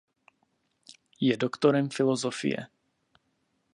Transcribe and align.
Je 1.19 1.37
doktorem 1.37 1.89
filosofie. 1.93 2.65